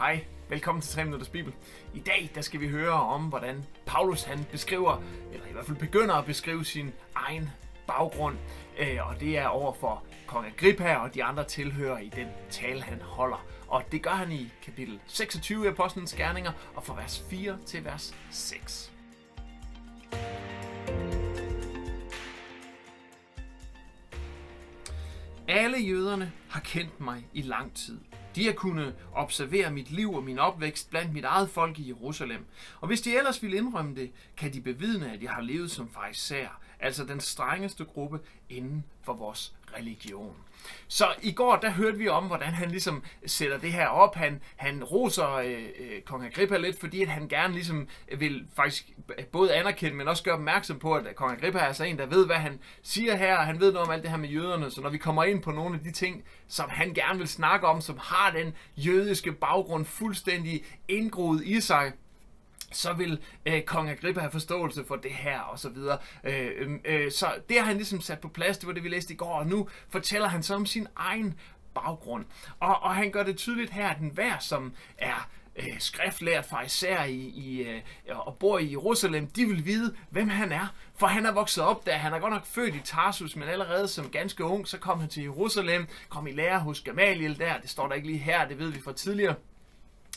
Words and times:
Hej, 0.00 0.24
velkommen 0.48 0.82
til 0.82 0.94
3 0.94 1.04
Minutters 1.04 1.28
Bibel. 1.28 1.52
I 1.94 2.00
dag 2.00 2.30
der 2.34 2.40
skal 2.40 2.60
vi 2.60 2.68
høre 2.68 2.92
om, 2.92 3.28
hvordan 3.28 3.64
Paulus 3.86 4.22
han 4.22 4.44
beskriver, 4.50 5.02
eller 5.32 5.46
i 5.46 5.52
hvert 5.52 5.66
fald 5.66 5.76
begynder 5.76 6.14
at 6.14 6.24
beskrive 6.24 6.64
sin 6.64 6.92
egen 7.14 7.50
baggrund. 7.86 8.36
Øh, 8.78 9.08
og 9.08 9.20
det 9.20 9.38
er 9.38 9.46
over 9.46 9.72
for 9.72 10.04
kong 10.26 10.46
Agrippa 10.46 10.96
og 10.96 11.14
de 11.14 11.24
andre 11.24 11.44
tilhører 11.44 11.98
i 11.98 12.08
den 12.08 12.28
tale, 12.50 12.82
han 12.82 13.00
holder. 13.00 13.46
Og 13.68 13.82
det 13.92 14.02
gør 14.02 14.10
han 14.10 14.32
i 14.32 14.52
kapitel 14.62 15.00
26 15.06 15.66
af 15.66 15.70
Apostlenes 15.70 16.14
Gerninger, 16.14 16.52
og 16.74 16.84
fra 16.84 16.94
vers 16.94 17.24
4 17.30 17.58
til 17.66 17.84
vers 17.84 18.14
6. 18.30 18.92
Alle 25.48 25.78
jøderne 25.78 26.32
har 26.48 26.60
kendt 26.60 27.00
mig 27.00 27.26
i 27.32 27.42
lang 27.42 27.74
tid. 27.74 27.98
De 28.34 28.46
har 28.46 28.52
kunnet 28.52 28.94
observere 29.12 29.70
mit 29.70 29.90
liv 29.90 30.12
og 30.12 30.24
min 30.24 30.38
opvækst 30.38 30.90
blandt 30.90 31.12
mit 31.12 31.24
eget 31.24 31.50
folk 31.50 31.78
i 31.78 31.88
Jerusalem. 31.88 32.46
Og 32.80 32.86
hvis 32.86 33.00
de 33.00 33.16
ellers 33.16 33.42
vil 33.42 33.54
indrømme 33.54 33.96
det, 33.96 34.10
kan 34.36 34.52
de 34.52 34.60
bevidne, 34.60 35.12
at 35.12 35.22
jeg 35.22 35.30
har 35.30 35.42
levet 35.42 35.70
som 35.70 35.90
farisæer, 35.90 36.60
altså 36.80 37.04
den 37.04 37.20
strengeste 37.20 37.84
gruppe 37.84 38.20
inden 38.48 38.84
for 39.02 39.12
vores 39.12 39.54
religion. 39.78 40.36
Så 40.88 41.04
i 41.22 41.32
går, 41.32 41.56
der 41.56 41.70
hørte 41.70 41.98
vi 41.98 42.08
om, 42.08 42.24
hvordan 42.24 42.52
han 42.52 42.70
ligesom 42.70 43.02
sætter 43.26 43.58
det 43.58 43.72
her 43.72 43.86
op. 43.86 44.14
Han, 44.14 44.40
han 44.56 44.84
roser 44.84 45.32
øh, 45.32 45.64
øh, 45.78 46.00
kong 46.06 46.24
Agrippa 46.24 46.56
lidt, 46.56 46.80
fordi 46.80 47.02
at 47.02 47.08
han 47.08 47.28
gerne 47.28 47.54
ligesom 47.54 47.88
vil 48.18 48.46
faktisk 48.56 48.90
både 49.32 49.54
anerkende, 49.54 49.96
men 49.96 50.08
også 50.08 50.22
gøre 50.22 50.34
opmærksom 50.34 50.78
på, 50.78 50.94
at 50.94 51.16
kong 51.16 51.32
Agrippa 51.32 51.58
er 51.58 51.62
altså 51.62 51.84
en, 51.84 51.98
der 51.98 52.06
ved, 52.06 52.26
hvad 52.26 52.36
han 52.36 52.60
siger 52.82 53.16
her, 53.16 53.36
og 53.36 53.46
han 53.46 53.60
ved 53.60 53.72
noget 53.72 53.88
om 53.88 53.94
alt 53.94 54.02
det 54.02 54.10
her 54.10 54.18
med 54.18 54.28
jøderne. 54.28 54.70
Så 54.70 54.80
når 54.80 54.90
vi 54.90 54.98
kommer 54.98 55.24
ind 55.24 55.42
på 55.42 55.50
nogle 55.50 55.74
af 55.74 55.80
de 55.84 55.90
ting, 55.90 56.24
som 56.48 56.68
han 56.68 56.94
gerne 56.94 57.18
vil 57.18 57.28
snakke 57.28 57.66
om, 57.66 57.80
som 57.80 57.98
har 58.02 58.30
den 58.30 58.54
jødiske 58.76 59.32
baggrund 59.32 59.84
fuldstændig 59.84 60.64
indgroet 60.88 61.44
i 61.44 61.60
sig, 61.60 61.92
så 62.72 62.92
vil 62.92 63.18
øh, 63.46 63.62
kong 63.62 63.90
Agrippa 63.90 64.20
have 64.20 64.30
forståelse 64.30 64.84
for 64.84 64.96
det 64.96 65.10
her, 65.10 65.40
og 65.40 65.58
så 65.58 65.68
videre. 65.68 65.98
Øh, 66.24 66.50
øhm, 66.56 66.80
øh, 66.84 67.12
så 67.12 67.34
det 67.48 67.58
har 67.58 67.66
han 67.66 67.76
ligesom 67.76 68.00
sat 68.00 68.20
på 68.20 68.28
plads, 68.28 68.58
det 68.58 68.66
var 68.66 68.72
det, 68.72 68.84
vi 68.84 68.88
læste 68.88 69.14
i 69.14 69.16
går, 69.16 69.34
og 69.34 69.46
nu 69.46 69.68
fortæller 69.88 70.28
han 70.28 70.42
så 70.42 70.54
om 70.54 70.66
sin 70.66 70.86
egen 70.96 71.34
baggrund. 71.74 72.24
Og, 72.60 72.82
og 72.82 72.94
han 72.94 73.10
gør 73.10 73.22
det 73.22 73.36
tydeligt 73.36 73.70
her, 73.70 73.88
at 73.88 73.98
den 73.98 74.10
hver, 74.10 74.38
som 74.38 74.72
er 74.98 75.28
øh, 75.56 75.78
skriftlært 75.78 76.46
fra 76.46 76.62
især 76.62 77.04
i, 77.04 77.14
i, 77.16 77.62
øh, 77.62 77.80
og 78.08 78.36
bor 78.36 78.58
i 78.58 78.70
Jerusalem, 78.70 79.26
de 79.26 79.44
vil 79.44 79.64
vide, 79.64 79.94
hvem 80.10 80.28
han 80.28 80.52
er. 80.52 80.74
For 80.96 81.06
han 81.06 81.26
er 81.26 81.32
vokset 81.32 81.64
op 81.64 81.86
der. 81.86 81.92
Han 81.92 82.12
er 82.12 82.18
godt 82.18 82.32
nok 82.32 82.46
født 82.46 82.74
i 82.74 82.80
Tarsus, 82.84 83.36
men 83.36 83.48
allerede 83.48 83.88
som 83.88 84.10
ganske 84.10 84.44
ung, 84.44 84.68
så 84.68 84.78
kom 84.78 85.00
han 85.00 85.08
til 85.08 85.22
Jerusalem, 85.22 85.86
kom 86.08 86.26
i 86.26 86.32
lære 86.32 86.60
hos 86.60 86.80
Gamaliel 86.80 87.38
der. 87.38 87.58
Det 87.58 87.70
står 87.70 87.88
der 87.88 87.94
ikke 87.94 88.08
lige 88.08 88.18
her, 88.18 88.48
det 88.48 88.58
ved 88.58 88.68
vi 88.68 88.82
fra 88.82 88.92
tidligere. 88.92 89.34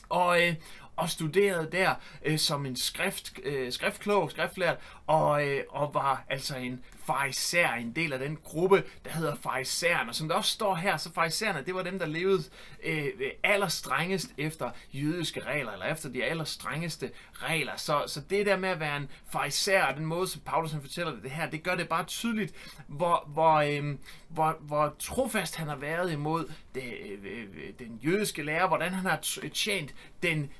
Og, 0.09 0.47
øh, 0.47 0.55
og 0.95 1.09
studerede 1.09 1.69
der 1.71 1.93
øh, 2.25 2.39
som 2.39 2.65
en 2.65 2.75
skrift, 2.75 3.39
øh, 3.43 3.71
skriftklog, 3.71 4.31
skriftlært, 4.31 4.77
og, 5.07 5.47
øh, 5.47 5.63
og 5.69 5.93
var 5.93 6.23
altså 6.29 6.57
en 6.57 6.83
farisæer, 7.05 7.73
en 7.73 7.91
del 7.91 8.13
af 8.13 8.19
den 8.19 8.37
gruppe, 8.43 8.83
der 9.05 9.11
hedder 9.11 9.35
farisæerne. 9.35 10.13
Som 10.13 10.27
der 10.27 10.35
også 10.35 10.51
står 10.51 10.75
her, 10.75 10.97
så 10.97 11.13
farisæerne, 11.13 11.63
det 11.65 11.75
var 11.75 11.83
dem, 11.83 11.99
der 11.99 12.05
levede 12.05 12.43
øh, 12.83 13.07
allerstrengest 13.43 14.33
efter 14.37 14.71
jødiske 14.93 15.39
regler, 15.39 15.71
eller 15.71 15.85
efter 15.85 16.09
de 16.09 16.23
allerstrengeste 16.23 17.11
regler. 17.33 17.75
Så, 17.77 18.03
så 18.07 18.21
det 18.29 18.45
der 18.45 18.57
med 18.57 18.69
at 18.69 18.79
være 18.79 18.97
en 18.97 19.09
farisæer, 19.31 19.95
den 19.95 20.05
måde, 20.05 20.27
som 20.27 20.41
Paulus 20.41 20.71
han 20.71 20.81
fortæller 20.81 21.13
det, 21.13 21.23
det 21.23 21.31
her, 21.31 21.49
det 21.49 21.63
gør 21.63 21.75
det 21.75 21.89
bare 21.89 22.03
tydeligt, 22.05 22.53
hvor, 22.87 23.23
hvor, 23.27 23.53
øh, 23.53 23.95
hvor, 24.27 24.57
hvor 24.61 24.95
trofast 24.99 25.55
han 25.55 25.67
har 25.67 25.75
været 25.75 26.11
imod 26.11 26.51
det, 26.75 26.83
øh, 27.05 27.19
øh 27.23 27.73
den 27.79 27.99
jødiske 28.03 28.43
lærer, 28.43 28.67
hvordan 28.67 28.93
han 28.93 29.05
har 29.05 29.19
tjent 29.53 29.95
den 30.23 30.51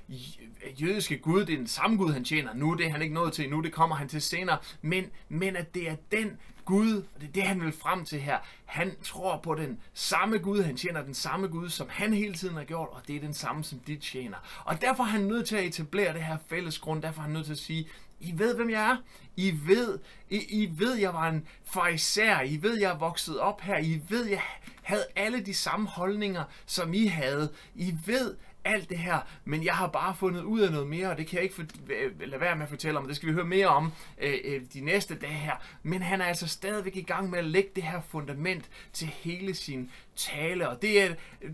Øh, 0.65 0.81
jødiske 0.83 1.17
Gud, 1.17 1.45
det 1.45 1.53
er 1.53 1.57
den 1.57 1.67
samme 1.67 1.97
Gud, 1.97 2.13
han 2.13 2.23
tjener 2.23 2.53
nu, 2.53 2.73
det 2.73 2.85
er 2.85 2.91
han 2.91 3.01
ikke 3.01 3.13
nået 3.13 3.33
til 3.33 3.49
nu, 3.49 3.61
det 3.61 3.73
kommer 3.73 3.95
han 3.95 4.07
til 4.09 4.21
senere, 4.21 4.57
men, 4.81 5.05
men 5.29 5.55
at 5.55 5.75
det 5.75 5.89
er 5.89 5.95
den 6.11 6.37
Gud, 6.65 6.95
og 7.15 7.21
det 7.21 7.27
er 7.27 7.31
det, 7.31 7.43
han 7.43 7.61
vil 7.61 7.71
frem 7.71 8.05
til 8.05 8.19
her. 8.19 8.37
Han 8.65 8.91
tror 9.03 9.39
på 9.43 9.55
den 9.55 9.79
samme 9.93 10.37
Gud, 10.37 10.61
han 10.61 10.77
tjener 10.77 11.03
den 11.03 11.13
samme 11.13 11.47
Gud, 11.47 11.69
som 11.69 11.87
han 11.89 12.13
hele 12.13 12.33
tiden 12.33 12.55
har 12.55 12.63
gjort, 12.63 12.89
og 12.91 13.01
det 13.07 13.15
er 13.15 13.19
den 13.19 13.33
samme, 13.33 13.63
som 13.63 13.79
de 13.79 13.95
tjener. 13.95 14.37
Og 14.65 14.81
derfor 14.81 15.03
er 15.03 15.07
han 15.07 15.21
nødt 15.21 15.47
til 15.47 15.55
at 15.55 15.63
etablere 15.63 16.13
det 16.13 16.23
her 16.23 16.37
fælles 16.49 16.79
grund, 16.79 17.01
derfor 17.01 17.19
er 17.19 17.23
han 17.23 17.33
nødt 17.33 17.45
til 17.45 17.53
at 17.53 17.59
sige, 17.59 17.87
I 18.19 18.33
ved, 18.37 18.55
hvem 18.55 18.69
jeg 18.69 18.91
er. 18.91 18.97
I 19.35 19.59
ved, 19.65 19.99
I, 20.29 20.37
I 20.37 20.69
ved, 20.77 20.95
jeg 20.95 21.13
var 21.13 21.29
en 21.29 21.47
fariser, 21.65 22.41
I 22.41 22.61
ved, 22.61 22.79
jeg 22.79 22.91
er 22.91 22.97
vokset 22.97 23.39
op 23.39 23.61
her. 23.61 23.77
I 23.77 24.01
ved, 24.09 24.25
jeg 24.25 24.41
havde 24.83 25.05
alle 25.15 25.39
de 25.39 25.53
samme 25.53 25.87
holdninger, 25.87 26.43
som 26.65 26.93
I 26.93 27.05
havde. 27.05 27.51
I 27.75 27.95
ved, 28.05 28.35
alt 28.65 28.89
det 28.89 28.97
her, 28.97 29.19
men 29.45 29.63
jeg 29.63 29.73
har 29.73 29.87
bare 29.87 30.15
fundet 30.15 30.43
ud 30.43 30.59
af 30.59 30.71
noget 30.71 30.87
mere, 30.87 31.09
og 31.09 31.17
det 31.17 31.27
kan 31.27 31.35
jeg 31.35 31.43
ikke 31.43 31.55
for, 31.55 31.63
lade 32.25 32.41
være 32.41 32.55
med 32.55 32.63
at 32.63 32.69
fortælle 32.69 32.99
om. 32.99 33.07
Det 33.07 33.15
skal 33.15 33.29
vi 33.29 33.33
høre 33.33 33.45
mere 33.45 33.67
om 33.67 33.91
øh, 34.21 34.33
øh, 34.43 34.61
de 34.73 34.81
næste 34.81 35.15
dage 35.15 35.33
her. 35.33 35.55
Men 35.83 36.01
han 36.01 36.21
er 36.21 36.25
altså 36.25 36.47
stadigvæk 36.47 36.95
i 36.95 37.01
gang 37.01 37.29
med 37.29 37.39
at 37.39 37.45
lægge 37.45 37.69
det 37.75 37.83
her 37.83 38.01
fundament 38.01 38.69
til 38.93 39.07
hele 39.07 39.53
sin 39.53 39.91
tale, 40.15 40.69
og 40.69 40.81
det 40.81 41.01
er 41.01 41.15
øh, 41.41 41.51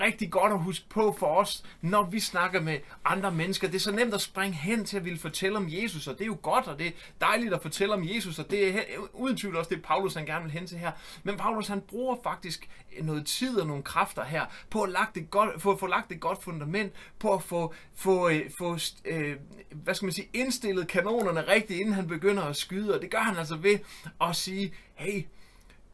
rigtig 0.00 0.30
godt 0.30 0.52
at 0.52 0.58
huske 0.58 0.88
på 0.88 1.16
for 1.18 1.26
os, 1.26 1.64
når 1.80 2.02
vi 2.02 2.20
snakker 2.20 2.60
med 2.60 2.78
andre 3.04 3.32
mennesker. 3.32 3.66
Det 3.66 3.74
er 3.74 3.80
så 3.80 3.92
nemt 3.92 4.14
at 4.14 4.20
springe 4.20 4.56
hen 4.56 4.84
til 4.84 4.96
at 4.96 5.04
ville 5.04 5.18
fortælle 5.18 5.56
om 5.56 5.66
Jesus, 5.68 6.06
og 6.08 6.14
det 6.14 6.22
er 6.22 6.26
jo 6.26 6.38
godt, 6.42 6.66
og 6.66 6.78
det 6.78 6.86
er 6.86 6.90
dejligt 7.20 7.54
at 7.54 7.62
fortælle 7.62 7.94
om 7.94 8.08
Jesus, 8.08 8.38
og 8.38 8.50
det 8.50 8.68
er 8.68 8.82
uden 9.12 9.36
tvivl 9.36 9.56
også 9.56 9.70
det, 9.74 9.82
Paulus 9.82 10.14
han 10.14 10.26
gerne 10.26 10.44
vil 10.44 10.52
hen 10.52 10.66
til 10.66 10.78
her. 10.78 10.92
Men 11.22 11.36
Paulus 11.36 11.68
han 11.68 11.80
bruger 11.80 12.16
faktisk 12.22 12.68
noget 13.02 13.26
tid 13.26 13.60
og 13.60 13.66
nogle 13.66 13.82
kræfter 13.82 14.24
her 14.24 14.46
på 14.70 14.82
at, 14.82 14.90
lagt 14.90 15.16
et 15.16 15.30
godt, 15.30 15.62
for 15.62 15.72
at 15.72 15.80
få 15.80 15.86
lagt 15.86 16.12
et 16.12 16.20
godt 16.20 16.42
fundament, 16.42 16.92
på 17.18 17.34
at 17.34 17.42
få, 17.42 17.74
få, 17.94 18.28
øh, 18.28 18.50
få 18.58 18.78
øh, 19.04 19.36
hvad 19.70 19.94
skal 19.94 20.06
man 20.06 20.12
sige, 20.12 20.28
indstillet 20.32 20.88
kanonerne 20.88 21.48
rigtigt, 21.48 21.80
inden 21.80 21.94
han 21.94 22.08
begynder 22.08 22.42
at 22.42 22.56
skyde, 22.56 22.94
og 22.94 23.02
det 23.02 23.10
gør 23.10 23.18
han 23.18 23.36
altså 23.36 23.56
ved 23.56 23.78
at 24.20 24.36
sige, 24.36 24.74
hey, 24.94 25.26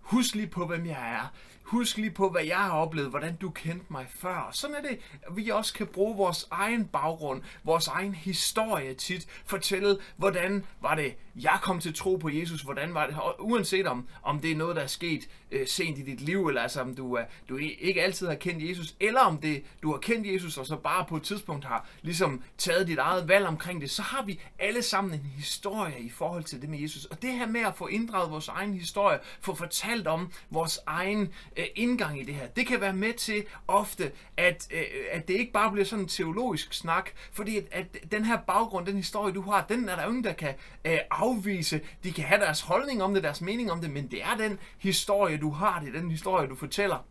husk 0.01 0.35
lige 0.35 0.47
på, 0.47 0.67
hvem 0.67 0.87
jeg 0.87 1.13
er. 1.13 1.33
Husk 1.69 1.97
lige 1.97 2.11
på, 2.11 2.31
hvad 2.31 2.45
jeg 2.45 2.57
har 2.57 2.71
oplevet, 2.71 3.11
hvordan 3.11 3.37
du 3.37 3.51
kendte 3.51 3.87
mig 3.89 4.07
før. 4.09 4.49
Sådan 4.53 4.77
er 4.77 4.83
det, 4.83 4.99
vi 5.37 5.49
også 5.49 5.75
kan 5.75 5.87
bruge 5.87 6.17
vores 6.17 6.47
egen 6.51 6.85
baggrund, 6.85 7.43
vores 7.65 7.87
egen 7.87 8.15
historie 8.15 8.95
tit, 8.95 9.27
fortælle, 9.45 9.99
hvordan 10.17 10.65
var 10.81 10.95
det, 10.95 11.15
jeg 11.37 11.59
kom 11.63 11.81
til 11.81 11.95
tro 11.95 12.17
på 12.17 12.29
Jesus, 12.29 12.63
hvordan 12.63 12.95
var 12.95 13.07
det, 13.07 13.17
og 13.17 13.37
uanset 13.39 13.87
om, 13.87 14.09
om 14.23 14.41
det 14.41 14.51
er 14.51 14.57
noget, 14.57 14.77
der 14.77 14.83
er 14.83 14.87
sket 14.87 15.29
øh, 15.51 15.67
sent 15.67 15.99
i 15.99 16.03
dit 16.03 16.21
liv, 16.21 16.47
eller 16.47 16.63
altså 16.63 16.81
om 16.81 16.95
du, 16.95 17.15
er, 17.15 17.25
du 17.49 17.57
ikke 17.57 18.03
altid 18.03 18.27
har 18.27 18.35
kendt 18.35 18.69
Jesus, 18.69 18.95
eller 19.01 19.21
om 19.21 19.39
det, 19.39 19.65
du 19.83 19.91
har 19.91 19.99
kendt 19.99 20.27
Jesus, 20.27 20.59
og 20.59 20.67
så 20.67 20.77
bare 20.77 21.05
på 21.05 21.17
et 21.17 21.23
tidspunkt 21.23 21.65
har 21.65 21.89
ligesom 22.03 22.43
taget 22.59 22.87
dit 22.87 22.99
eget 22.99 23.29
valg 23.29 23.47
omkring 23.47 23.81
det, 23.81 23.91
så 23.91 24.03
har 24.03 24.23
vi 24.23 24.41
alle 24.59 24.83
sammen 24.83 25.15
en 25.15 25.33
historie 25.37 26.01
i 26.01 26.11
forhold 26.11 26.45
til 26.45 26.61
det 26.61 26.69
med 26.69 26.79
Jesus. 26.79 27.05
Og 27.05 27.23
det 27.23 27.33
her 27.33 27.47
med 27.47 27.61
at 27.61 27.77
få 27.77 27.87
inddraget 27.87 28.31
vores 28.31 28.49
egen 28.49 28.75
historie, 28.75 29.19
få 29.41 29.55
fortalt 29.55 30.07
om 30.07 30.33
vores 30.51 30.79
egen 30.87 31.33
øh, 31.59 31.65
indgang 31.75 32.21
i 32.21 32.25
det 32.25 32.35
her, 32.35 32.47
det 32.47 32.67
kan 32.67 32.81
være 32.81 32.93
med 32.93 33.13
til 33.13 33.45
ofte, 33.69 34.13
at, 34.37 34.69
øh, 34.73 34.85
at 35.11 35.29
det 35.29 35.35
ikke 35.35 35.53
bare 35.53 35.73
bliver 35.73 35.85
sådan 35.85 36.05
en 36.05 36.09
teologisk 36.09 36.73
snak, 36.73 37.11
fordi 37.33 37.57
at, 37.57 37.67
at 37.73 38.13
den 38.13 38.25
her 38.25 38.39
baggrund, 38.47 38.87
den 38.87 38.97
historie, 38.97 39.35
du 39.35 39.41
har, 39.41 39.67
den 39.69 39.89
er 39.89 39.97
der 39.97 40.07
ingen, 40.07 40.25
der 40.25 40.33
kan 40.33 40.55
øh, 40.85 40.99
afvise. 41.11 41.81
De 42.05 42.13
kan 42.13 42.25
have 42.25 42.41
deres 42.41 42.61
holdning 42.61 43.03
om 43.03 43.15
det, 43.15 43.23
deres 43.23 43.41
mening 43.41 43.73
om 43.73 43.81
det, 43.81 43.91
men 43.91 44.11
det 44.11 44.23
er 44.23 44.37
den 44.37 44.59
historie, 44.79 45.37
du 45.37 45.51
har, 45.51 45.81
det 45.81 45.89
er 45.89 46.01
den 46.01 46.11
historie, 46.11 46.49
du 46.49 46.55
fortæller. 46.55 47.05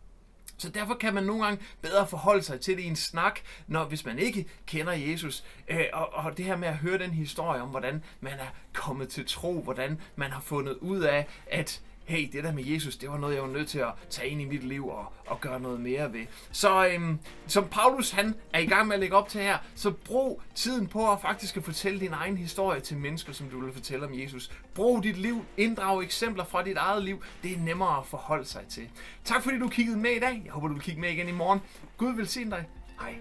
Så 0.57 0.69
derfor 0.69 0.93
kan 0.93 1.13
man 1.13 1.23
nogle 1.23 1.43
gange 1.43 1.63
bedre 1.81 2.07
forholde 2.07 2.43
sig 2.43 2.61
til 2.61 2.77
det 2.77 2.83
i 2.83 2.87
en 2.87 2.95
snak, 2.95 3.39
når, 3.67 3.85
hvis 3.85 4.05
man 4.05 4.19
ikke 4.19 4.45
kender 4.65 4.93
Jesus. 4.93 5.43
Øh, 5.67 5.85
og, 5.93 6.13
og 6.13 6.37
det 6.37 6.45
her 6.45 6.55
med 6.55 6.67
at 6.67 6.77
høre 6.77 6.97
den 6.97 7.11
historie 7.11 7.61
om, 7.61 7.69
hvordan 7.69 8.03
man 8.21 8.33
er 8.33 8.47
kommet 8.73 9.09
til 9.09 9.25
tro, 9.27 9.61
hvordan 9.61 10.01
man 10.15 10.31
har 10.31 10.41
fundet 10.41 10.73
ud 10.73 11.01
af, 11.01 11.27
at 11.47 11.81
hey, 12.07 12.29
det 12.31 12.43
der 12.43 12.51
med 12.51 12.65
Jesus, 12.65 12.97
det 12.97 13.09
var 13.09 13.17
noget, 13.17 13.35
jeg 13.35 13.43
var 13.43 13.49
nødt 13.49 13.67
til 13.67 13.79
at 13.79 13.91
tage 14.09 14.29
ind 14.29 14.41
i 14.41 14.45
mit 14.45 14.63
liv 14.63 14.87
og, 14.87 15.13
og 15.25 15.41
gøre 15.41 15.59
noget 15.59 15.79
mere 15.79 16.13
ved. 16.13 16.25
Så 16.51 16.87
øhm, 16.87 17.19
som 17.47 17.67
Paulus 17.67 18.11
han 18.11 18.35
er 18.53 18.59
i 18.59 18.65
gang 18.65 18.87
med 18.87 18.93
at 18.93 18.99
lægge 18.99 19.15
op 19.15 19.29
til 19.29 19.41
her, 19.41 19.57
så 19.75 19.91
brug 19.91 20.41
tiden 20.55 20.87
på 20.87 21.11
at 21.11 21.21
faktisk 21.21 21.57
at 21.57 21.63
fortælle 21.63 21.99
din 21.99 22.13
egen 22.13 22.37
historie 22.37 22.79
til 22.79 22.97
mennesker, 22.97 23.33
som 23.33 23.49
du 23.49 23.59
vil 23.59 23.73
fortælle 23.73 24.05
om 24.05 24.19
Jesus. 24.19 24.51
Brug 24.75 25.03
dit 25.03 25.17
liv, 25.17 25.45
inddrag 25.57 26.03
eksempler 26.03 26.43
fra 26.43 26.63
dit 26.63 26.77
eget 26.77 27.03
liv. 27.03 27.23
Det 27.43 27.53
er 27.53 27.59
nemmere 27.59 27.97
at 27.97 28.05
forholde 28.05 28.45
sig 28.45 28.61
til. 28.69 28.89
Tak 29.23 29.43
fordi 29.43 29.59
du 29.59 29.67
kiggede 29.67 29.97
med 29.97 30.11
i 30.11 30.19
dag. 30.19 30.41
Jeg 30.45 30.53
håber, 30.53 30.67
du 30.67 30.73
vil 30.73 30.83
kigge 30.83 31.01
med 31.01 31.09
igen 31.09 31.27
i 31.27 31.31
morgen. 31.31 31.59
Gud 31.97 32.15
vil 32.15 32.27
se 32.27 32.45
dig. 32.45 32.65
Hej. 32.99 33.15